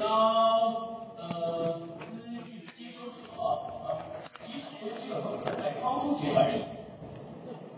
[0.00, 0.08] 当
[1.20, 1.76] 呃
[2.08, 4.00] 资讯接收者，呃，
[4.48, 4.64] 其实
[4.96, 6.64] 只有口袋掏出钱而已。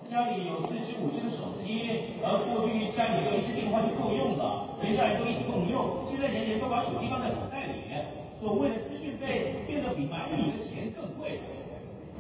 [0.07, 1.83] 家里有四支五支的手机，
[2.23, 6.07] 而过去家里有一支电话就够用了，全家人都一起共用。
[6.07, 8.07] 现在人人都把手机放在口袋里面，
[8.39, 11.41] 所谓的资讯费变得比买米的钱更贵。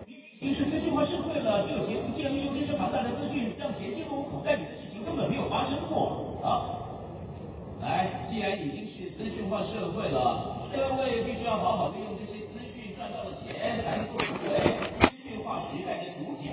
[0.09, 0.19] 明
[0.51, 6.82] 明是资讯化社会了，只有钱不见，利用这些庞大的资讯让钱进入口袋里的事情根本没有发生过啊！
[8.33, 14.57] 既然已经是资讯化社会了，各位必须要好好利用这些资讯赚到的钱，才能够成为
[15.05, 16.49] 资讯化时代的主角。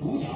[0.00, 0.32] 主角。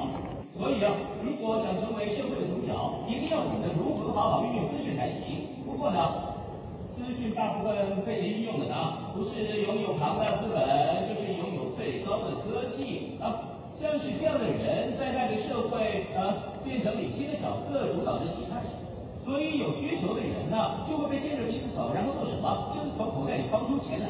[0.53, 0.93] 所以啊，
[1.25, 2.69] 如果想成为社会的主角，
[3.09, 5.57] 一定要懂得如何好好运用资讯才行。
[5.65, 6.37] 不过呢，
[6.93, 9.09] 资讯大部分被谁运用的呢？
[9.17, 10.61] 不是拥有庞大资本，
[11.09, 13.57] 就是拥有最高的科技啊。
[13.81, 18.69] 像是这样的人，在那个社会呃，变成领先的角色，主导着其他人。
[19.25, 22.73] 所以有需求的人呢，就会被牵着鼻子走，然后做什么？
[22.73, 24.07] 就是从口袋里掏出钱来。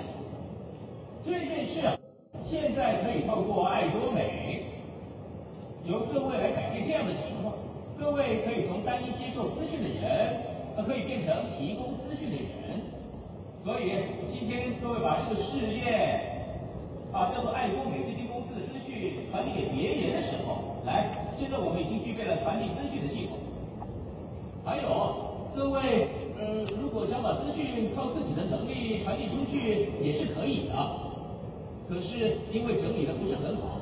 [1.26, 1.98] 这件事啊，
[2.46, 4.64] 现在可以透过爱多美，
[5.84, 7.54] 由各位来改变这样的情况。
[8.00, 10.40] 各位可以从单一接受资讯的人，
[10.88, 12.80] 可以变成提供资讯的人。
[13.66, 13.92] 所以
[14.32, 16.16] 今天各位把这个事业，
[17.12, 23.36] 把叫做爱多美这间公司的资讯传递给别人的时候，来，现在我们已经具备了传递资讯的系统。
[24.66, 24.84] 还有
[25.56, 26.08] 各位，
[26.38, 30.74] 呃，如果想把资讯靠自己的能力传递出去，也是可以的。
[31.88, 33.82] 可是因为整理的不是很好，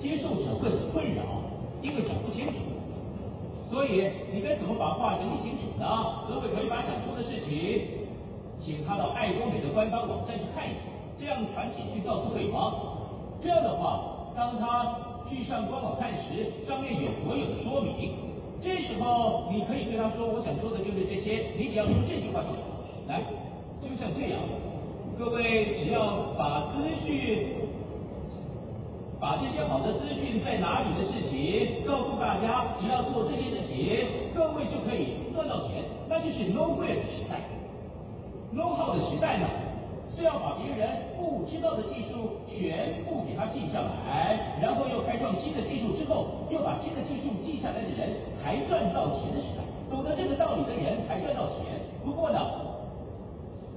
[0.00, 1.22] 接受者会很困扰，
[1.82, 2.54] 因为讲不清楚。
[3.70, 6.26] 所以你该怎么把话整理清楚呢？
[6.28, 7.82] 各位可以把想说的事情，
[8.60, 12.74] 请他到爱多美的官方网站去看一看，这样传简讯告诉对方。
[13.40, 14.96] 这样的话，当他
[15.28, 18.26] 去上官网看时，上面有所有的说明。
[18.66, 22.66] 这时候，你可以对他说：“我想说的就是这些，你只要说这句话就好。”
[23.06, 23.22] 来，
[23.78, 24.42] 就像这样，
[25.16, 27.46] 各位只要把资讯，
[29.20, 34.02] 把这些好的资讯在哪里的事情告诉大家，只要做这些事情，
[34.34, 37.38] 各位就可以赚到钱，那就是 know where 的时代
[38.50, 39.46] ，no how 的时代呢。
[40.16, 49.60] 是要把别人不知道的技术全部给他记下来，然后又开创新的技术之后，又把新的技术记下来的人才赚到钱的时代。
[49.92, 51.84] 懂得这个道理的人才赚到钱。
[52.02, 52.40] 不过呢，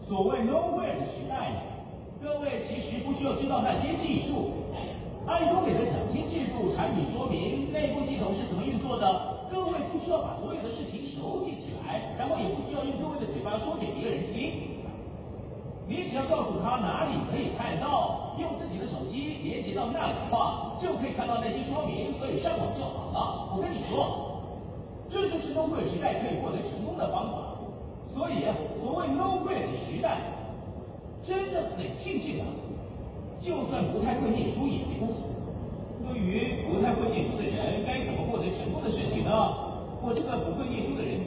[0.08, 1.60] 所谓 nowhere 的时代呢，
[2.24, 4.64] 各位其实不需要知道那些技术。
[5.28, 9.06] 爱多美的奖金制度、产品说明、内部系统是怎么运作的，
[9.52, 14.80] 各位不需要把所有的事情熟记起来，然后也不需要用各位的嘴巴说给别人听。
[15.90, 23.54] 你只要告诉他哪里可以看到，用自己的手机连接到那里的话，就可以看到那些说明，所以上网就好了。
[23.54, 24.42] 我跟你说，
[25.10, 27.62] 这就是 know where 时代可以获得成功的方法。
[28.12, 30.18] 所以啊，所谓 know where 的时代，
[31.22, 32.46] 真的很庆幸啊，
[33.40, 35.30] 就算不太会念书也没关系。
[36.02, 39.30] 对于不太会念书的人，该怎么获得成功的事情呢？
[40.02, 41.22] 我这个不会念书的人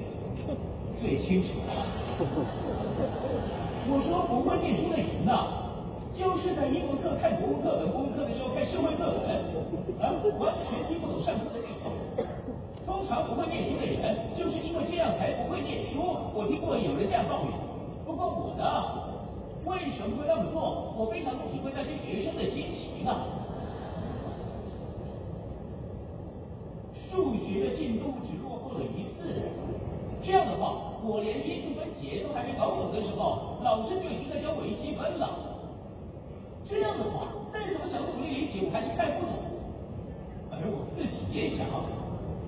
[1.00, 1.70] 最清楚了。
[3.84, 5.74] 我说不会念书的人呐，
[6.14, 9.34] 就是在英文课看国文课本，国文课的时候看社会课本，
[9.98, 11.90] 啊，完全听不懂上课的内容。
[12.86, 15.98] 通常不会念书的人，就是因为这样才不会念书。
[16.34, 17.50] 我听过有人这样抱怨。
[18.06, 18.62] 不过我呢，
[19.66, 20.94] 为什么会那么做？
[20.94, 23.26] 我非常体会那些学生的心情啊。
[27.10, 29.52] 数学的进度只落后了一次，
[30.24, 30.88] 这样的话。
[31.04, 35.58] 我连因数分解都还没搞懂的时候，老师就已经在教微积分了。
[36.64, 39.34] 这样的话，再怎么想努力理解，我还是看不懂。
[40.52, 41.66] 而我自己也想，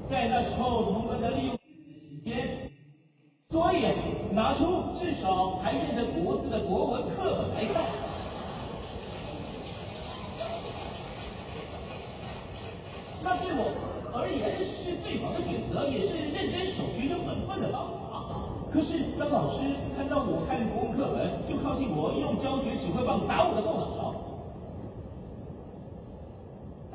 [0.08, 2.70] 在那时候充分的利用时间，
[3.50, 3.90] 所以
[4.30, 7.82] 拿出至少还认得国字的国文课本来看。
[13.20, 13.66] 那对我
[14.14, 16.30] 而言是最好的选择，也是
[18.74, 19.60] 可是，当老师
[19.96, 24.12] 看到我看国文课本，就靠近我用教学指挥棒打我的后脑勺，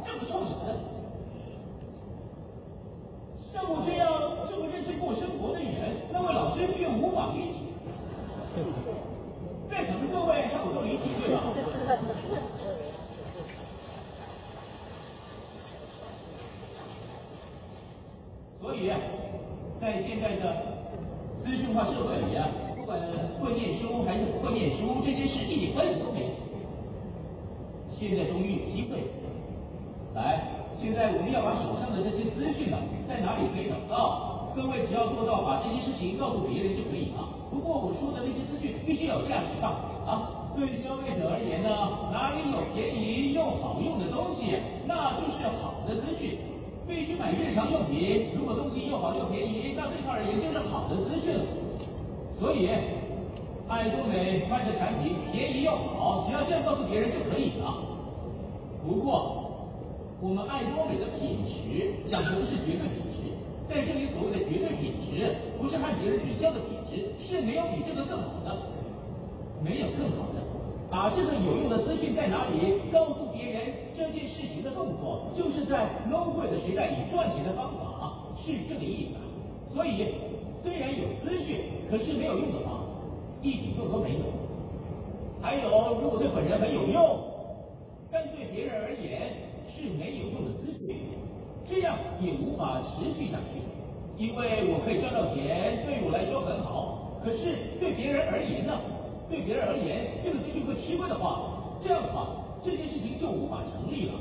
[0.03, 0.75] 这么臭什么？
[3.53, 4.12] 像我这样
[4.50, 7.59] 这么认真过生活的人，那位老师却无法理解。
[9.69, 11.48] 在场的各位，他不够理解对吧？
[18.59, 18.92] 所以，
[19.80, 20.78] 在现在的。
[21.50, 22.46] 资讯化社会里啊，
[22.78, 23.01] 不管
[23.42, 26.30] 会念书还是不会念书，这些事一点关系都没有。
[27.98, 29.01] 现在终于有机会，
[30.13, 30.46] 来，
[30.80, 32.78] 现在我们要把手上的这些资讯呢，
[33.10, 34.54] 在哪里可以找到？
[34.56, 37.25] 各位只要做到把这些事情告诉别人就可以了。
[37.50, 39.74] 不过我说的那些资讯必须有价值吧？
[40.06, 44.54] 啊，对消费者而言呢，哪里有便宜又好用的东西，
[44.86, 46.38] 那就是好的资讯。
[46.89, 51.38] 必须买日常用品，如果东西又好又便宜，那对他而言就是好的资讯。
[52.41, 52.68] 所以，
[53.69, 57.77] 爱多美卖的产品便宜又好，只要这样告诉别人就可以了。
[58.81, 59.53] 不过，
[60.19, 63.38] 我们爱多美的品质讲的是绝对品质，
[63.69, 65.30] 在这里所谓的绝对品质，
[65.62, 68.57] 不是和别人比较的品质，是没有比这个更好的，
[69.62, 70.41] 没有更好的。
[70.89, 73.28] 把这个有用的资讯在哪里告诉，
[74.00, 79.19] 这件事情的动作，就是在 low 贵的时代里赚钱的方法，是这个意思。
[79.75, 80.07] 所以，
[80.63, 82.80] 虽然有资讯，可是没有用的话，
[83.42, 84.24] 一点用都没有。
[85.42, 87.19] 还有，如果对本人很有用，
[88.10, 89.36] 但对别人而言，
[89.68, 90.96] 是没有用的资讯，
[91.69, 93.60] 这样也无法持续下去。
[94.18, 97.19] 因为我可以赚到钱，对我来说很好。
[97.22, 98.80] 可是对别人而言呢？
[99.30, 102.28] 对别人而言，这个资讯会吃亏的话，这样的话，
[102.63, 104.13] 这件事情就无法成立了。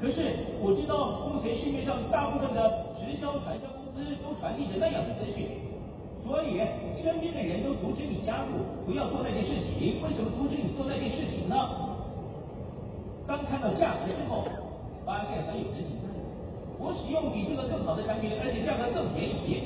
[0.00, 5.48] 可是我知道，目前市面上大部分的直销传销公司都传递着那样的资讯，
[6.24, 6.60] 所以
[7.00, 10.02] 身边的人都阻止你加入，不要做那件事情。
[10.04, 11.56] 为什么阻止你做那件事情呢？
[13.26, 14.44] 当看到价格之后。
[15.06, 16.10] 发现很有人情味，
[16.80, 19.62] 我使用比这个更好的产品，而且价格更便宜，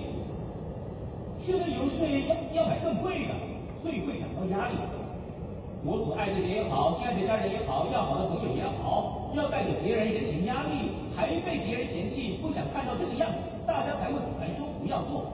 [1.40, 3.32] 现在游说要要买更贵的，
[3.80, 4.76] 所以会感到压力。
[5.82, 15.24] 我所爱的人也好，亲爱的家人也好，要好的朋友也好，要带给别人人情压力，还被别人嫌弃，不想看到这个样子，大家才会很难说不要做。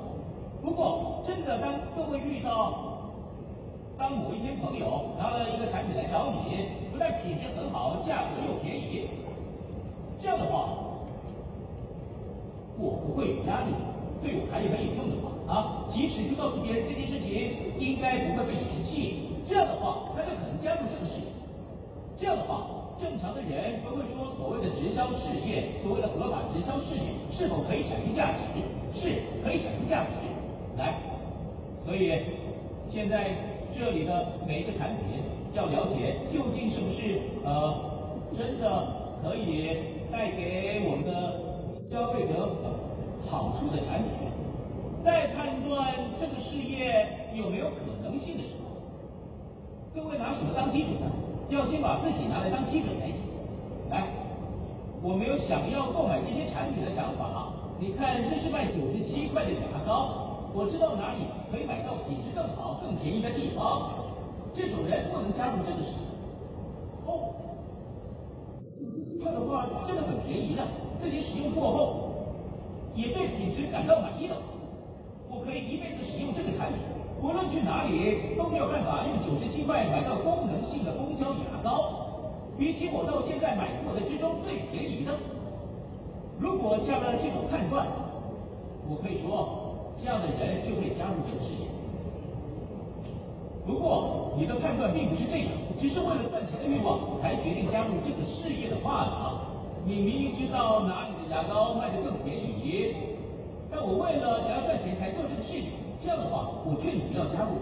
[0.63, 3.11] 不过，真的当各位遇到，
[3.99, 9.11] 当某一天朋友拿了一个产品来找你，不但品质很好，价格又便宜。
[10.23, 10.95] 这样的话，
[12.79, 13.75] 我不会有压力，
[14.23, 17.51] 对我还是很有用的话啊，即使去告诉别人这件事情，
[17.81, 19.26] 应该不会被嫌弃。
[19.49, 21.31] 这样的话，他就可能加入这个事业。
[22.19, 28.61] 这样的话，正常的人都会说，所谓的直销事业，所谓的合法直销事业，是否可以产生价值？
[28.99, 30.11] 是，可以产生价值。
[30.77, 30.99] 来，
[31.85, 32.13] 所以
[32.91, 33.31] 现在
[33.77, 35.23] 这里的每一个产品，
[35.55, 37.75] 要了解究竟是不是呃
[38.37, 39.05] 真的。
[39.23, 39.73] 可以
[40.13, 41.11] 带给我们的
[41.91, 42.55] 消费者
[43.27, 44.29] 好处的产品，
[45.03, 48.66] 在判断这个事业有没有可能性的时候，
[49.97, 51.09] 各位拿什么当基准呢？
[51.49, 53.17] 要先把自己拿来当基准才行。
[53.89, 54.05] 来，
[55.01, 57.73] 我没有想要购买这些产品的想法啊。
[57.81, 63.89] 你看，这是卖九十七块的牙膏，我知道哪里可以买到品质更好、更便宜的地方。
[64.53, 65.97] 这种人不能加入这个事。
[67.09, 67.33] 哦。
[69.17, 70.61] 这样的话，真的很便宜的，
[71.01, 71.81] 自己使用过后，
[72.95, 74.37] 也对品质感到满意了。
[75.33, 76.85] 我可以一辈子使用这个产品，
[77.23, 81.91] 无论去哪里都没有办法用九十七块买到功能性的公交牙膏，
[82.59, 85.13] 比起我到现在买过的之中最便宜的。
[86.39, 87.87] 如果下了这种判断，
[88.89, 91.67] 我可以说，这样的人就会加入这个事业。
[93.67, 99.33] 不过，你的判断并不是这样，只是为了赚钱的欲望才决定加入这个事业的话呢？
[99.87, 102.95] 你明明知道哪里的牙膏卖得更便宜，
[103.71, 105.73] 但我为了想要赚钱才做这个事情，
[106.03, 107.57] 这样的话，我劝你不要加入。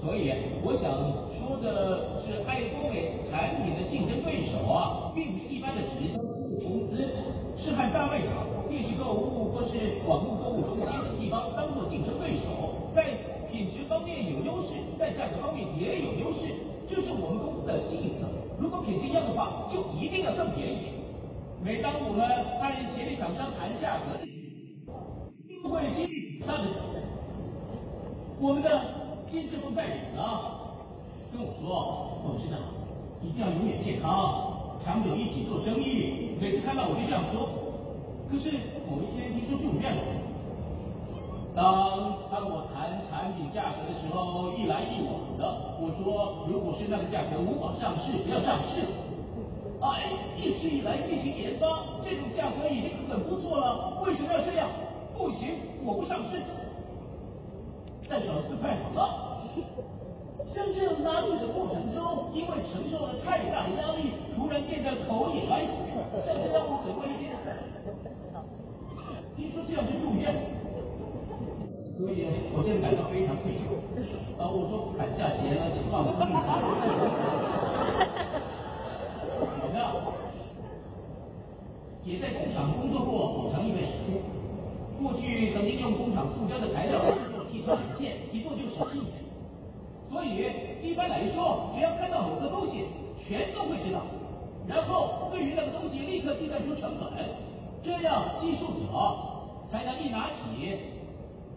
[0.00, 0.30] 所以，
[0.62, 0.92] 我想
[1.40, 6.20] 说的是，爱多美产品的竞争对手啊，并不是一般的直销
[6.62, 6.96] 公司，
[7.56, 13.34] 是和大卖场、电视购物或是网络购物中心等地方当做竞争对手，在。
[13.46, 16.52] 品质方面有优势，在价格方面也有优势，
[16.90, 18.28] 这是我们公司的竞争。
[18.60, 20.90] 如果品质一样的话，就一定要更便宜。
[21.64, 22.60] 每当我们和
[22.92, 24.32] 协力厂商谈价格的时
[24.90, 27.02] 候，一定会经历大的挑战。
[28.38, 28.68] 我们的
[29.28, 30.22] 金志峰代理呢，
[31.32, 32.60] 跟我说，董事长
[33.20, 36.36] 一定要永远健康，长久一起做生意。
[36.40, 37.48] 每次看到我就这样说。
[38.30, 38.50] 可是
[38.88, 40.02] 某一天听说住院了。
[41.56, 45.42] 当他跟我谈产品价格的时候，一来一往的，
[45.80, 48.88] 我说，如果是那个价格无法上市，不要上市了。
[49.80, 54.68] 哎，一直以来进行研发，这种价格已经很不错了，为什么要这样？
[55.16, 56.42] 不行，我不上市。
[58.08, 59.00] 再找四块好了。
[60.46, 65.66] 像这样拉锯的过程中，因为承受了太大的压力，突然变得头也歪，
[66.24, 67.34] 像是让我很危险。
[69.36, 70.32] 听说这样就住院。
[71.96, 73.72] 所以，我现在感到非常愧疚。
[74.38, 76.32] 啊，我说砍价钱了，请放我进去。
[79.40, 79.76] 我呢，
[82.04, 84.35] 也在工厂工作过好长一段时间。
[85.00, 89.12] 过去曾经用工厂塑胶的材料制作汽车零件，一做就是七年。
[90.10, 90.46] 所以
[90.82, 92.84] 一般来说，只要看到某个东西，
[93.20, 94.00] 全都会知道，
[94.66, 97.12] 然后对于那个东西立刻计算出成本，
[97.82, 98.86] 这样技术者
[99.70, 100.78] 才能一拿起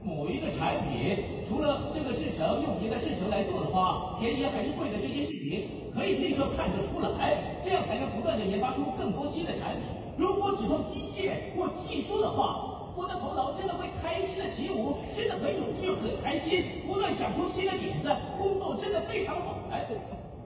[0.03, 1.17] 某一个产品，
[1.47, 9.83] 除了这个制成用别的制成来做的话，便宜还是贵的这些事情，可以立刻看得出来，这样才能不断的研发出更多新的产品。
[10.17, 19.55] 如果只靠机械或技术的话，我的头脑真的会开心的起舞，真的很有趣，很开心，不断想出新的点子，工作真的非常好。
[19.71, 19.87] 哎，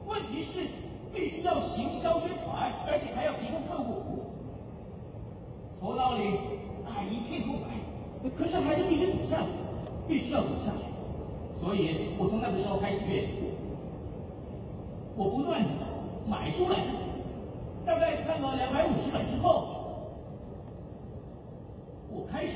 [0.06, 0.68] 问题是
[1.14, 4.24] 必须要行销宣传，而且还要提供客户服务。
[5.82, 6.38] 头脑里
[6.86, 7.74] 啊一片空白，
[8.38, 9.50] 可是还是必须走下去，
[10.08, 10.86] 必须要走下去。
[11.60, 13.50] 所以我从那个时候开始阅读，
[15.16, 15.70] 我不断的
[16.28, 16.94] 买书来看，
[17.86, 19.80] 大概看了两百五十本之后。
[22.44, 22.56] 开始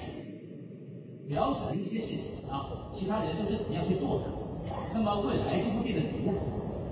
[1.29, 4.25] 了解了一些事情啊，其他人都是怎么样去做的，
[4.93, 6.35] 那么未来就会变得怎么样？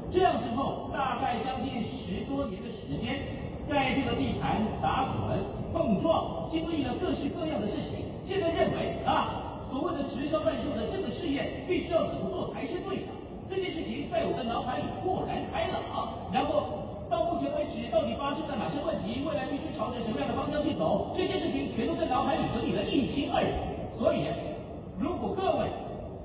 [0.10, 3.20] 这样之后，大概将近十多年的时间，
[3.68, 8.08] 在这个地盘打滚碰撞，经历了各式各样的事情。
[8.24, 13.12] 现在认为啊，所谓的直销贩售的这个事业，必须要怎么做才是对的？
[13.50, 16.85] 这件事情在我的脑海里豁然开朗，然后。
[17.16, 19.24] 到目前为止，到底发生了哪些问题？
[19.24, 21.16] 未来必须朝着什么样的方向去走？
[21.16, 23.56] 这些事情全都在脑海里整理的一清二楚。
[23.98, 24.28] 所以，
[25.00, 25.72] 如果各位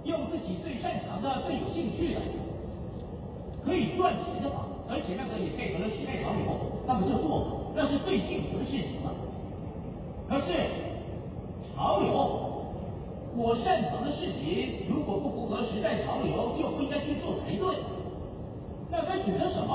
[0.02, 2.20] 用自己最擅长的、最有兴趣的，
[3.64, 9.14] 可以赚钱的话，而且那个也配合了时代潮流，那么就做，那是最幸福的事情了。
[10.28, 10.50] 可是，
[11.70, 12.10] 潮流，
[13.38, 17.78] 我擅长的事情，如果不符合时代潮流，就不应该去做才对。
[18.90, 19.70] 那该选择什么？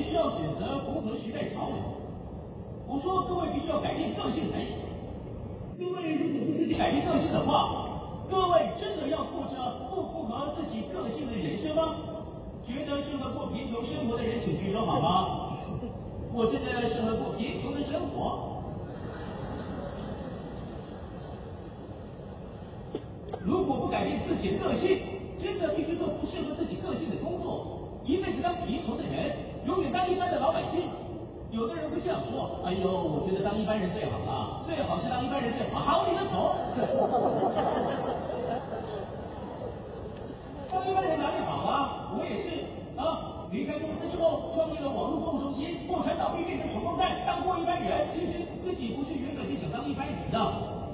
[0.00, 1.76] 必须要选择符合时代潮流。
[2.88, 4.78] 我说各位必须要改变个性才行。
[5.78, 7.84] 各位如果不自己改变个性的话，
[8.30, 9.60] 各位真的要过着
[9.92, 11.96] 不符合自己个性的人生吗？
[12.64, 15.52] 觉得适合过贫穷生活的人请举手好吗？
[16.32, 18.56] 我真的适合过贫穷的生活。
[23.44, 24.96] 如果不改变自己的个性，
[25.38, 29.49] 真的必须做不适合自己个性的工作，一辈子当贫穷的人。
[29.66, 30.88] 永远当一般的老百姓，
[31.50, 36.56] 有的人会这样说：“哎呦，我觉得当一般人最好了，最好是当一般人最好。”好，你的头。
[40.72, 42.14] 当一般人哪里好啊？
[42.16, 42.64] 我也是
[42.96, 48.08] 啊，离开公司之后创立了网络服务中心，共产倒闭变成穷光蛋，当过一般人。
[48.14, 50.40] 其实自己不是原本就想当一般人的，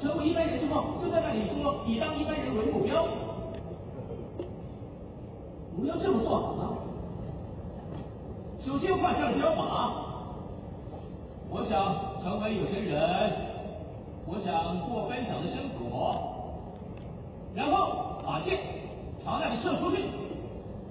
[0.02, 3.06] 成为一般人之后就在那里说以当一般人为目标，
[5.76, 6.75] 我们要这么做好吗？
[8.76, 9.88] 首先画下了标靶，
[11.49, 13.00] 我想成为有钱人，
[14.26, 16.12] 我想过分享的生活，
[17.54, 18.59] 然后把箭
[19.25, 20.04] 朝那里射出去，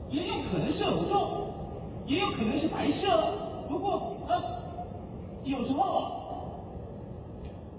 [0.09, 1.45] 也有可能射不中，
[2.07, 3.07] 也有可能是白射，
[3.69, 4.33] 不过啊，
[5.43, 6.09] 有时候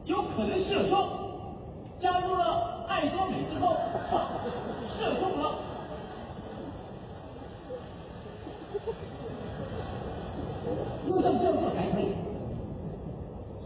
[0.05, 1.05] 有可能射中，
[1.99, 3.75] 加入了爱多美之后，
[4.87, 5.66] 射中了。
[11.27, 12.09] 要这样做才可以，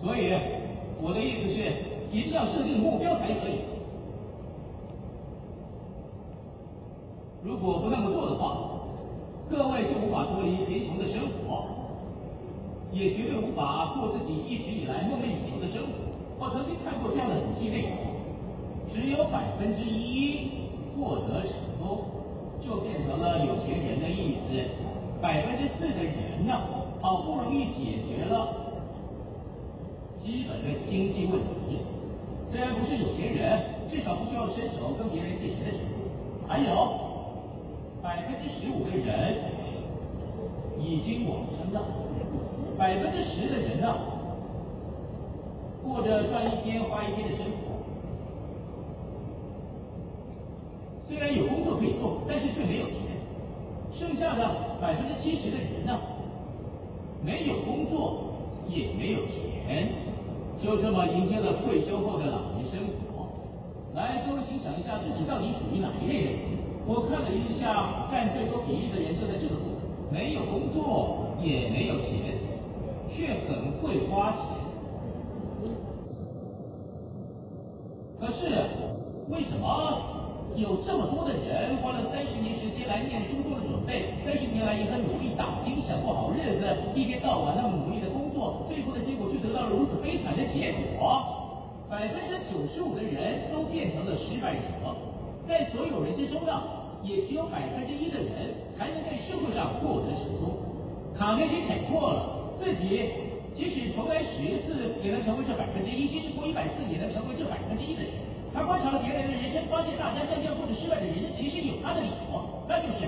[0.03, 0.33] 所以
[1.03, 1.73] 我的意思是，
[2.13, 3.61] 一定要设定目标才可以。
[7.43, 8.69] 如果不那么做的话，
[9.51, 11.65] 各位就无法脱离贫穷的生活，
[12.93, 15.89] 也绝对无法过自己一直以来梦寐以求的生活。
[16.39, 17.97] 我曾经看过这样的统计内容，
[18.93, 20.51] 只有百分之一
[20.95, 22.05] 获得成功，
[22.61, 24.55] 就变成了有钱人的意思。
[25.21, 26.59] 百分之四的人呢，
[27.01, 28.57] 好不容易解决了
[30.23, 31.85] 基本的经济问题，
[32.51, 33.61] 虽然不是有钱人，
[33.91, 36.09] 至少不需要伸手跟别人借钱的程度。
[36.49, 36.71] 还有
[38.03, 39.37] 百分之十五的人
[40.79, 41.83] 已经往生了，
[42.79, 43.95] 百分之十的人呢，
[45.85, 47.85] 过着赚一天花一天的生活，
[51.07, 53.00] 虽然有工作可以做，但是却没有钱。
[53.99, 55.99] 剩下的百分之七十的人呢，
[57.23, 58.35] 没有工作，
[58.69, 59.89] 也没有钱，
[60.63, 63.29] 就这么迎接了退休后的老年生活。
[63.95, 66.35] 来，各位请想一下自己到底属于哪一类人？
[66.87, 69.83] 我看了一下，占最多比例的人就在这个部分，
[70.13, 72.39] 没有工作，也没有钱，
[73.11, 74.41] 却很会花钱。
[78.19, 78.49] 可是
[79.29, 80.20] 为什么？
[80.57, 91.23] 有这么多的人花了三十年时间来念书做了准备，三十年来也很努力打拼，想过好日子，一天到晚的努力的工作，最后的结果却得到了如此悲惨的结果。
[91.89, 94.95] 百分之九十五的人都变成了失败者，
[95.49, 96.63] 在所有人之中呢，
[97.03, 100.55] 也只有百分之一的人才能在社会上获得成功。
[101.17, 103.11] 卡内基想过了，自己
[103.57, 108.13] 即使重来十次，也能成为这百分之一；即使过一百次，也能成为这百分之一的人。
[108.53, 113.07] 他观察了别人的人生，发现大家这样或者失败的人生，其实有他的理由，那就是，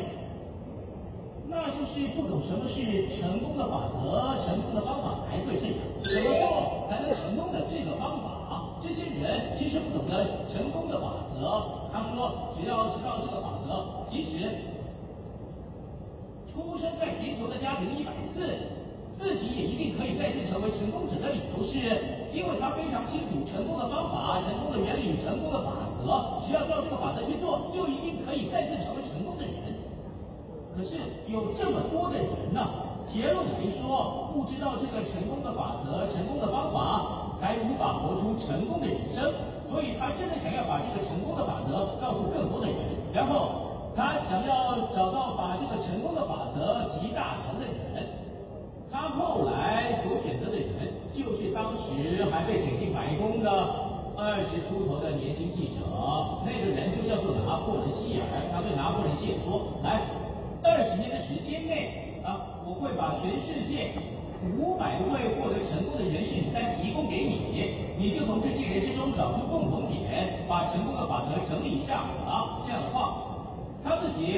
[1.49, 2.80] 那就是不懂什么是
[3.20, 5.78] 成功的法则、成功的方法才会这样。
[6.02, 8.30] 怎么做才能成功的这个方法？
[8.82, 11.88] 这些人其实不懂得成功的法则。
[11.92, 14.50] 他说，只要知道这个法则，即使
[16.52, 18.58] 出生在贫穷的家庭一百次，
[19.16, 26.42] 自己也一定可以再次成为成功者的理由是，因为他非常清楚成功的方法、成功的原理、成功的法则。
[26.48, 29.54] 只要照这个法则去做，就一定可以再次成为成功的人。
[30.74, 30.96] 可是
[31.28, 32.64] 有这么多的人呢，
[33.06, 37.20] 结论来说，不知道这个成功的法则、成功的方法。
[37.42, 39.34] 还无法活出成功的人生，
[39.68, 42.78] 所以他真的想要把这个成功的法则告诉更多的人，
[43.12, 48.06] 然后他想要找到把这个成功的法则集大成的人。
[48.92, 50.81] 他后来所选择的人，
[51.14, 53.49] 就是当时还被请进白宫的
[54.16, 55.85] 二十出头的年轻记者，
[56.45, 58.25] 那个人就叫做拿破仑希尔。
[58.52, 60.00] 他对拿破仑希尔说：“来，
[60.62, 63.92] 二十年的时间内啊，我会把全世界。”
[64.59, 67.47] 五百位获得成功的人士名单提供给你，
[67.97, 72.59] 你就从这些人之中找出共同点，把成功的法则整理一下啊。
[72.66, 73.23] 这样的话，
[73.85, 74.35] 他自己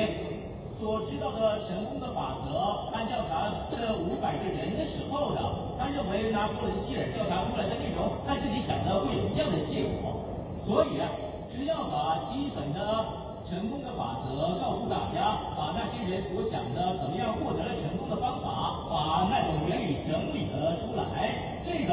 [0.80, 5.40] 所知道的成功的法则，按调查这五百个人的时候呢，
[5.78, 10.20] 他认为拿破仑希尔调查出来的内容，和自己想的会有一样的结果。
[10.64, 11.08] 所以啊，
[11.50, 13.24] 只要把基本的。
[13.44, 21.92] 成功的法则告诉大家，把那些人所想的怎么样获得了成功的方法，把那种原理整理了出来，这个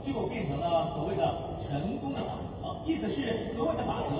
[0.00, 1.20] 就变成了所谓的
[1.60, 2.90] 成功的法则。
[2.90, 4.16] 意思是，所谓的法则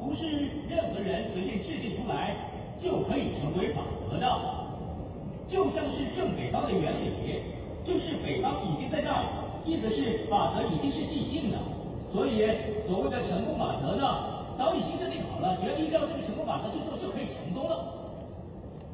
[0.00, 2.34] 不是任何人随便制定出来
[2.82, 4.26] 就可以成为法则的，
[5.46, 7.12] 就像是正北方的原理，
[7.84, 9.26] 就是北方已经在那里，
[9.66, 11.58] 意思是法则已经是既定的，
[12.12, 12.46] 所以
[12.88, 17.84] 所谓的成功法则呢，早已经设定好了，只要依照这个成功法则去做，就可以成功了。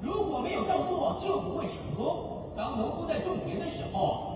[0.02, 2.52] 如果没有照做，就不会成功。
[2.56, 4.34] 当农夫在种田的时候，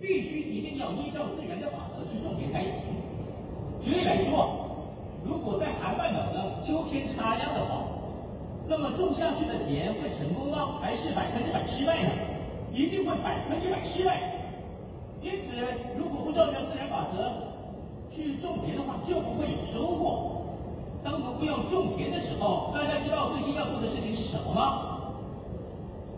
[0.00, 2.72] 必须一定要依照自然的法则去种田才行。
[3.80, 4.50] 举例来说，
[5.24, 7.84] 如果在寒半岛的秋天插秧的话，
[8.68, 10.78] 那么种下去的田会成功吗？
[10.82, 12.10] 还是百分之百失败呢？
[12.70, 14.20] 一定会百分之百失败。
[15.22, 15.56] 因此，
[15.96, 17.32] 如果不照着自然法则，
[18.14, 20.44] 去种田的话，就不会有收获。
[21.02, 25.16] 当我们不要种田的时候，大家知道最先要做的事情是什么吗？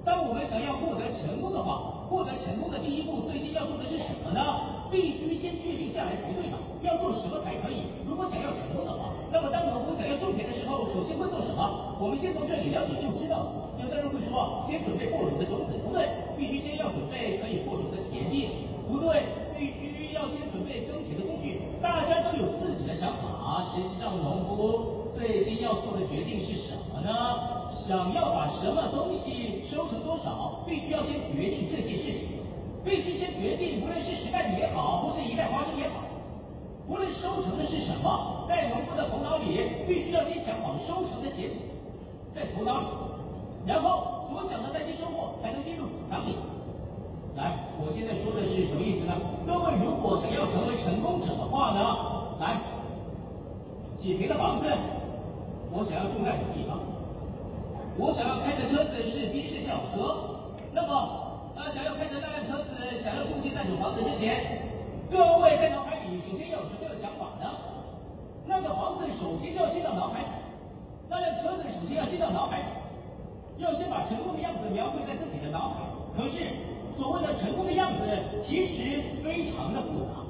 [0.04, 4.90] 当我们想要获得成功的话，获得成功的第一步，最先要做的是什么呢？
[4.90, 6.58] 必须先确定下来才对嘛。
[6.82, 7.86] 要做什么才可以？
[8.08, 11.94] 如果想要成功的话，那么当农夫想要种田的时候，首先会做什么？
[12.02, 13.46] 我们先从这里了解就知道。
[13.78, 19.24] 有的人会说，先准备播种的种子，不对，必须先要准备可以播种的田地，不对，
[19.56, 21.62] 必须要先准备耕田的工具。
[21.80, 27.70] 大家都有自己的想法，实际上农夫最先要做的决定是什么呢？
[27.86, 32.42] 想要把什么东西收成多少，必须要先决定这件事情，
[32.84, 36.04] 必须先决定，无论是时代也好，或是一代花生也好，
[36.86, 39.46] 无论收成的是什么，在农夫的头脑里
[39.86, 41.62] 必须要先想好收成的结果，
[42.34, 42.86] 在头脑里，
[43.64, 46.34] 然后所想的那些收获才能进入土壤里。
[47.38, 49.14] 来，我现在说的是什么意思呢？
[49.46, 52.58] 各位如果想要成为成功者的话呢，来，
[54.02, 54.66] 几坪的房子，
[55.70, 56.82] 我想要住在什么地方？
[58.02, 60.42] 我想要开的车子是宾士轿车，
[60.74, 64.58] 那么呃，想要开着那辆车子，想要住进那种房子之前，
[65.08, 67.46] 各位在脑海里首先要有什么样的想法呢？
[68.50, 70.26] 那个房子首先要进到脑海里，
[71.08, 72.64] 那辆车子首先要进到脑海里，
[73.62, 75.86] 要先把成功的样子描绘在自己的脑海。
[76.16, 76.44] 可是。
[76.98, 78.02] 所谓的成功的样子，
[78.44, 80.20] 其实非常的复杂。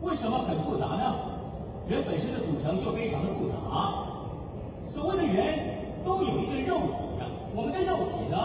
[0.00, 1.16] 为什么很复杂呢？
[1.86, 3.54] 人本身的组成就非常的复杂。
[4.88, 5.58] 所谓的人
[6.02, 8.38] 都有一个肉体的，我们的肉体呢，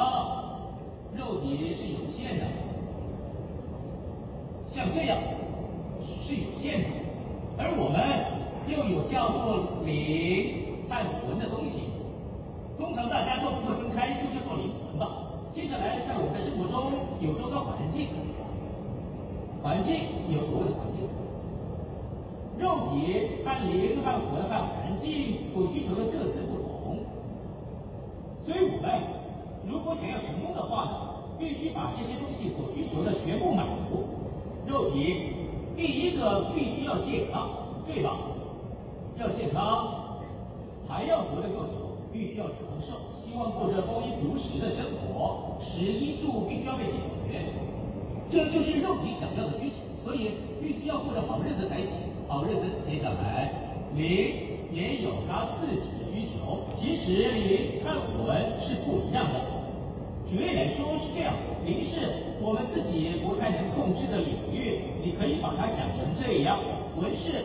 [1.15, 2.45] 肉体是有限的，
[4.69, 5.17] 像这样
[6.27, 6.89] 是有限的，
[7.57, 7.99] 而我们
[8.67, 10.95] 又有叫做灵和
[11.27, 11.93] 魂的东西。
[12.77, 15.05] 通常大家都不分开，就叫做灵魂吧。
[15.53, 18.09] 接下来，在我们的生活中有周遭环境，
[19.61, 19.93] 环境
[20.33, 21.05] 有所谓的环境，
[22.57, 27.05] 肉体和灵和魂和环境所需求的各自不同，
[28.41, 28.89] 所以我们
[29.69, 30.93] 如果想要成功的话呢，
[31.37, 34.09] 必须把这些东西所需求的全部满足。
[34.65, 35.42] 肉体
[35.75, 37.49] 第一个必须要健康，
[37.85, 38.17] 对吧？
[39.17, 40.19] 要健康，
[40.87, 46.93] 还要活得够久，必须要长寿，希望过着丰衣足食的生活，食衣住必须要被解
[47.27, 47.41] 决，
[48.29, 50.31] 这就是肉体想要的需求，所以
[50.61, 51.89] 必须要过着好日子才行。
[52.27, 53.51] 好日子接下来，
[53.95, 54.03] 灵
[54.71, 59.62] 也有他自己的需求，其实灵和魂是不一样的。
[60.29, 61.33] 举例来说是这样，
[61.65, 62.09] 灵是
[62.41, 66.57] 我们自己不太能控制的领域，你可以把它想成这样；
[66.97, 67.43] 魂是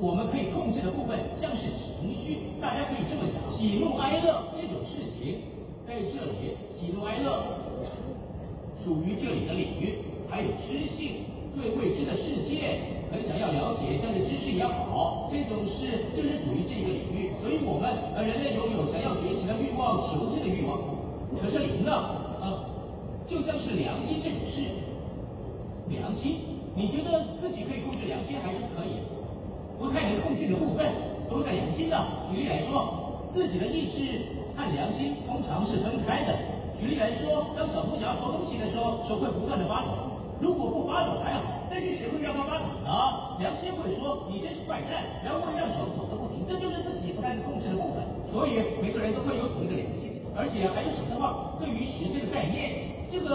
[0.00, 5.46] 我们可以控制的部分，像是情绪，大家可以这么想，喜怒哀乐这种事情，
[5.86, 7.62] 在这里，喜怒哀乐
[8.82, 11.22] 属于这里的领域，还有知性，
[11.54, 12.82] 对未知的世界
[13.12, 21.03] 很想要了解，像是知识也好，这种事就是属于这个领域，所以我们呃人类拥有想要学习的欲望、求知的欲望。
[21.40, 21.92] 可是灵呢？
[22.40, 22.70] 啊
[23.26, 24.60] 就像是良心这种事，
[25.88, 29.00] 良心，你觉得自己可以控制良心还是不可以？
[29.78, 30.84] 不太能控制的部分，
[31.26, 31.96] 所谓的良心呢？
[32.30, 36.36] 举例来说，自己的意志和良心通常是分开的。
[36.78, 40.12] 举例来说，当小兔想要偷东西的时候，手会不断的发抖。
[40.38, 43.40] 如果不发抖还好，但是谁会让它发抖呢？
[43.40, 48.04] 良心会说你真是坏蛋，然后让手抖个不停，这就是自己不太能控制的部分。
[48.30, 52.94] 所以每个人都会有所谓的良心，而且还有什么的话，对于时间的概念。
[53.10, 53.28] 这个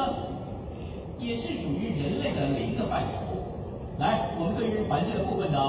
[1.17, 3.39] 也是属于人类的灵的范畴。
[3.97, 5.59] 来，我们对于环境的部分呢，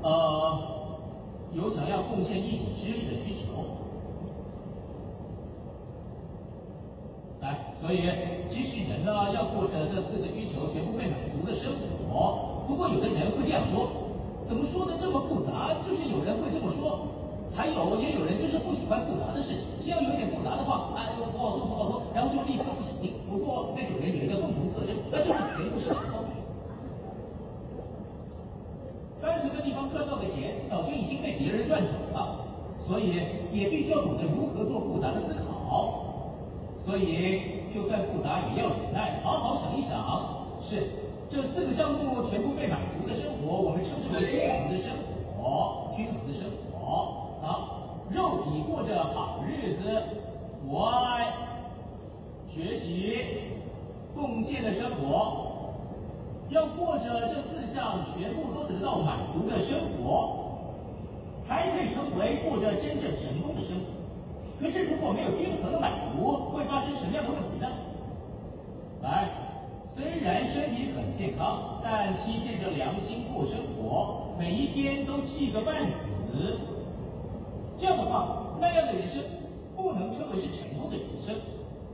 [0.00, 0.58] 呃，
[1.52, 3.60] 有想要贡献一己之力的需求。
[7.42, 8.00] 来，所以
[8.48, 11.72] 其实人呢，要过着这四个需求全部被满足的生
[12.08, 12.64] 活。
[12.66, 13.88] 不过有的人会这样说，
[14.48, 15.76] 怎么说的这么复杂？
[15.84, 17.19] 就是有人会这么说。
[17.54, 23.12] 还有也有人就是不喜欢复杂的事情，只要有点复杂的话，哎，我不好做，不好做，然后就立刻不行。
[23.28, 25.96] 不过那种人有一个共同特征，那就是全部是钱。
[29.20, 32.40] 单纯的地方赚到的钱，早就已经被别人赚走了，
[32.86, 33.12] 所以
[33.52, 36.06] 也必须要懂得如何做复杂的思考。
[36.86, 40.00] 所以就算复杂也要忍耐，好好想一想。
[40.62, 40.88] 是
[41.28, 44.96] 这四个项目全部被满足的生活，我们称之为均衡的生
[45.36, 46.69] 活，均衡的生活。
[48.12, 50.02] 肉体过着好日子，
[50.68, 51.32] 我爱
[52.52, 53.16] 学习
[54.14, 55.70] 贡献的生活，
[56.48, 60.34] 要过着这四项全部都得到满足的生活，
[61.46, 63.86] 才可以称为过着真正成功的生活。
[64.60, 67.68] 可是如果没有均衡的满足，会发生什么样的问题呢？
[69.02, 69.28] 来，
[69.94, 76.58] 虽然身体很健康，但欺骗着良心过生活，每一天都气个半死。
[77.80, 79.24] 这样的话，那样的人生
[79.74, 81.34] 不能称为是成功的人生，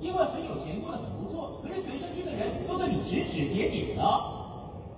[0.01, 4.03] 因为很有钱过得很不错，可是全身心的人都对你指指点点的。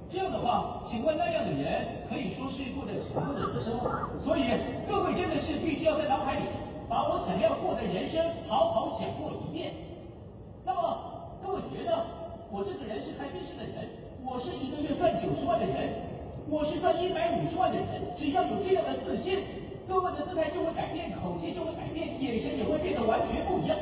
[0.09, 4.09] 这样的话，请问那样的人可以说是过着成功的人生吗？
[4.25, 4.49] 所以
[4.89, 6.49] 各位真的是必须要在脑海里
[6.89, 9.75] 把我想要过的人生好好想过一遍。
[10.65, 10.81] 那么
[11.45, 11.93] 各位觉得
[12.51, 13.93] 我这个人是开电视的人，
[14.25, 16.01] 我是一个月赚九十万的人，
[16.49, 19.68] 我是赚一百五十万的人，只要有这样的自信。
[19.89, 23.75] 各位的姿态就会改变，口气就会改变，眼神也会变得完全不一样。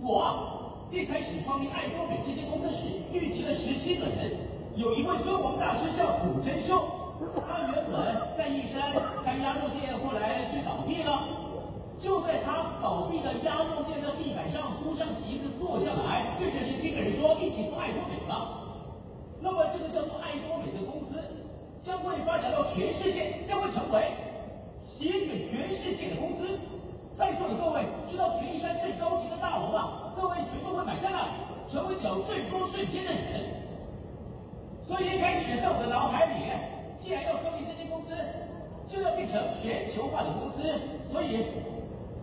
[0.00, 4.32] 我，一开始创立爱多美这间公司时，聚集了十七个人，
[4.76, 6.88] 有一位尊王大师叫古真秀，
[7.44, 11.28] 他原本在义山开鸭肉店，后来去倒闭了。
[12.00, 18.60] 就在他倒闭的鸭肉店的地板上铺上席子，坐下来对着十七个人说：“一起做爱多美吧。”
[19.40, 21.20] 那么这个叫做爱多美的公司
[21.84, 24.08] 将会发展到全世界，将会成为。
[24.96, 26.46] 席卷全世界的公司，
[27.18, 30.14] 在座的各位知道群山最高级的大楼吗？
[30.14, 31.34] 各位全部会买下来，
[31.70, 33.50] 成为脚最多瞬间的人。
[34.86, 36.46] 所以一开始在我的脑海里，
[37.02, 38.14] 既然要创立这间公司，
[38.88, 40.62] 就要变成全球化的公司。
[41.10, 41.42] 所以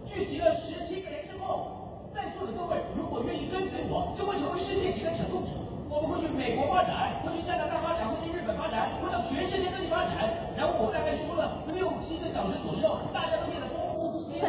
[0.07, 5.51] 聚集了十七个人之后，在座的各位如果愿意跟随我，就会成为世界级的成功者。
[5.89, 8.40] 我们会去美国发展，会去加拿大发展，会去日
[8.81, 10.11] 本发展，会到全世界各地发展。
[10.57, 14.47] 然后我大概说了六七个小时左右，大家都变得疯疯癫癫的。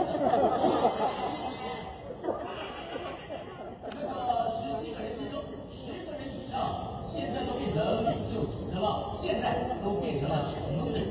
[3.84, 4.08] 那个
[4.56, 11.08] 十七个人之中，十个人以上现在都变成领袖级的了，现在都变成了成功的人。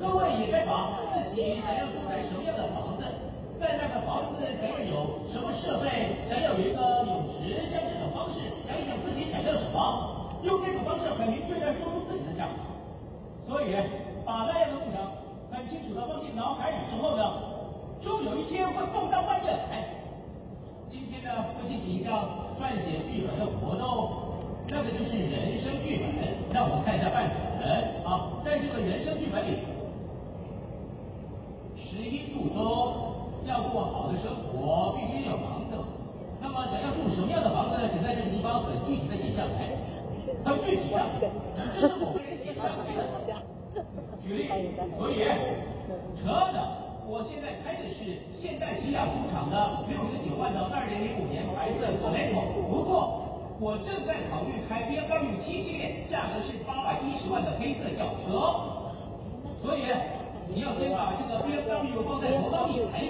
[0.00, 3.04] 各位也该把自己想要住在什么样的房子，
[3.60, 8.42] 在那个房子想要有什么设备，想要有一个泳池，像这种方式。
[8.66, 10.13] 想一想自己想要什么，
[10.44, 12.68] 用这种方式很明确的说出自己的想法。
[13.48, 13.74] 所以，
[14.24, 15.00] 把那样的梦想
[15.50, 17.24] 很清楚的放进脑海里之后呢，
[18.00, 19.84] 终有一天会蹦到外面来。
[20.90, 22.24] 今天呢，不进行一项
[22.60, 26.04] 撰写剧本的活动，那个就是人生剧本。
[26.52, 27.28] 让我们看一下范
[27.58, 27.68] 本
[28.06, 29.58] 啊，在这个人生剧本里，
[31.76, 32.62] 十一度中
[33.44, 35.76] 要过好的生活，必须有房子。
[36.40, 37.88] 那么想要住什么样的房子呢？
[37.92, 39.83] 请在这个地方很具体的写下来。
[40.44, 41.00] 很具体的，
[41.80, 43.00] 这是我为你写下来的。
[44.22, 44.48] 举例，
[44.96, 45.24] 所以，
[46.20, 46.58] 车的，
[47.08, 53.20] 我现在开的是现代起亚出厂的六十九万的二零零五年白色 Sorento，不错。
[53.60, 58.28] 我正在考虑开 BMW 七系列，价格是八百一十万的黑色轿车。
[59.64, 59.88] 所以，
[60.52, 63.00] 你要先把这个 BMW 放在头当一排。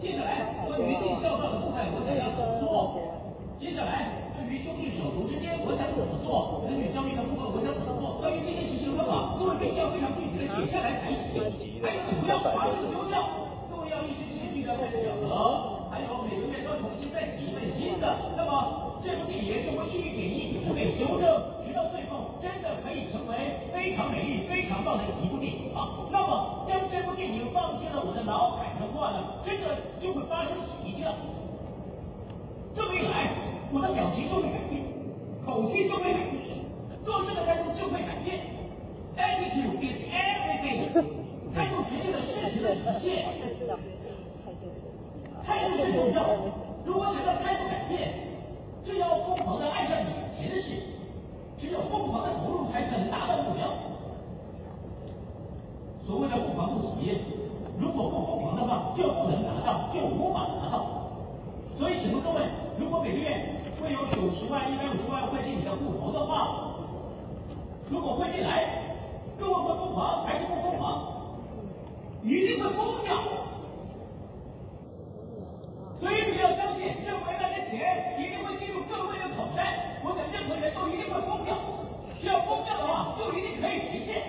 [0.00, 3.13] 接下来，关于进校道的部分，我想要做？
[3.64, 4.28] 接下来。
[4.36, 6.60] 对于兄弟手足之间，我想怎么做？
[6.68, 8.20] 子女教育的部分，我想怎么做？
[8.20, 11.80] 关于这件事情的方法，各位必须要非常具体的写下来才行。
[11.80, 13.24] 还有，不要把这个丢掉，
[13.72, 18.04] 各位要一直持续的开始整合，还有每个月都重新再写一份新的。
[18.36, 21.24] 那么这部电影就会一点一点的被修正，
[21.64, 26.04] 直到最后真的可以成为非常美丽、非常棒的一部电影啊！
[26.12, 31.16] 那么将这部电影放进了我的脑海的话呢，真的就会发生奇迹了。
[32.76, 33.53] 这么一来。
[33.74, 34.86] 我的表情就会改变，
[35.44, 36.62] 口气就会改变，
[37.02, 38.38] 做事的态度就会改变。
[39.18, 40.94] Attitude is everything，
[41.52, 43.26] 态度决定了事情的一切。
[45.42, 46.22] 态度是主要。
[46.86, 48.14] 如果想要态度改变，
[48.84, 50.80] 就要疯狂的爱上眼前的事，
[51.58, 53.74] 只有疯狂的投入才可能达到目标。
[56.06, 57.18] 所谓的疯狂不行，
[57.80, 61.02] 如果不疯狂的话，就不能达到，就无法达到。
[61.76, 62.46] 所以，请问各位，
[62.78, 63.34] 如果每个月
[63.82, 66.70] 会有九十万、一百五十万汇进你的户头的话，
[67.90, 68.62] 如果汇进来，
[69.36, 71.02] 各位会疯狂还是不疯狂？
[72.22, 73.18] 一定会疯掉。
[75.98, 79.98] 所以你要相信，挣回来的钱一定会进入各位的口袋。
[80.04, 81.58] 我想任何人都一定会疯掉，
[82.22, 84.22] 只要疯掉的话，就一定可以实现。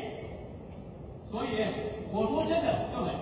[1.30, 1.62] 所以
[2.10, 3.14] 我说真的，各位，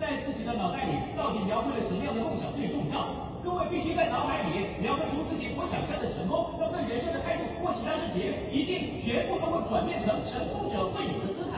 [0.00, 3.28] 在自己的脑袋里到底描绘了什么样的梦想最重要？
[3.42, 8.20] 各位必须在脑海里描绘出自己所想象的成功，要对人生的态度或其他事情，
[8.52, 11.56] 一定全部都会转变成成功者会有的姿态，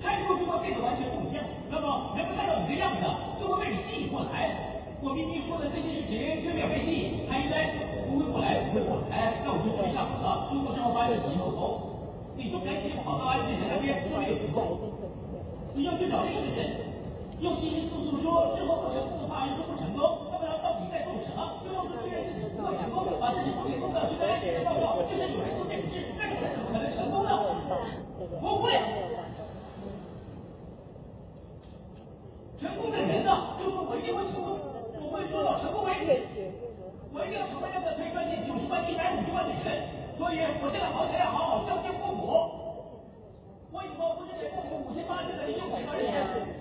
[0.00, 1.44] 态度就会变得完全不一样。
[1.68, 3.04] 那么人们看到你的样子，
[3.38, 4.80] 就会被你吸引过来。
[5.02, 7.72] 我明明说的这些事情却没有被吸引，他应该
[8.04, 10.52] 不会过来，不会过来，那我就说一下好了。
[10.52, 14.76] 如果之后发现行不通，你就赶紧跑到安志贤那边说没有成功，
[15.72, 16.84] 你要去找另一个人，
[17.40, 20.28] 用稀稀疏疏说之后不成功的话，又说不成功。
[20.28, 21.64] 那么他到底在做什么？
[21.64, 27.40] 最后他居然自己做成功，把自己不成功的去跟别人报告，就是有人做这种事，那个人怎么可能成功呢？
[28.36, 28.76] 不会，
[32.60, 34.60] 成功的人呢，就是我一定会成功，
[35.30, 36.20] 做到什么为止。
[37.14, 39.86] 我一定要成为那个可以赚进九十万、一百五十万的人，
[40.18, 42.58] 所以我现在好想要好好孝敬父母。
[43.70, 46.10] 我以后不是给父母五千八千的零用钱而已，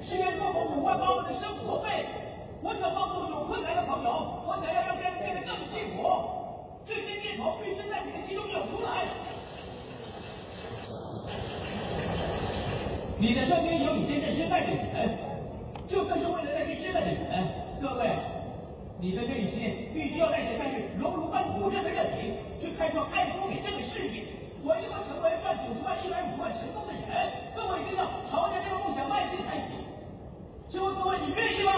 [0.05, 2.05] 是给父母五万八万的生活费。
[2.61, 4.09] 我想帮助有困难的朋友，
[4.45, 6.05] 我想要让别人变得更幸福。
[6.85, 9.05] 这些念头必须在你的心中涌出来。
[13.21, 15.13] 你的身边有你真正深爱的人，
[15.87, 17.47] 就算是为了那些深爱的人，
[17.81, 18.09] 各位，
[19.01, 24.27] 你的内心必须要带着像是熔炉般火热的热情，去开创爱多美这个事业。
[24.61, 27.07] 我一定要成为赚九十万、一百五万成功的人，
[27.55, 29.87] 各位一定要朝着这个梦想迈进才行。
[30.67, 31.71] 请问各位，你愿意吗？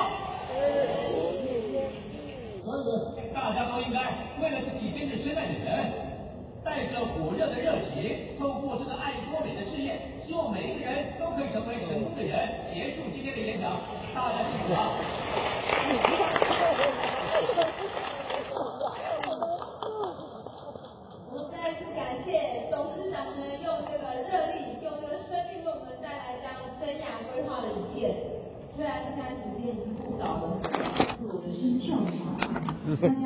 [2.66, 4.02] 所以大家都应该
[4.42, 5.94] 为了自己真正深爱的人，
[6.66, 12.66] 带着火热的热情，透过这个爱多美的事业，希望每一个人都可以成为成功的人。
[12.66, 13.78] 结束今天的演讲，
[14.18, 14.90] 大家辛苦了。
[21.34, 28.16] 我再次感谢董事长呢，用这个热力，用这个生命为我们带来这样生涯规划了一遍。
[28.76, 32.06] 虽然现在时间已经不早了，但是我的心跳很
[32.98, 33.26] 快，大家。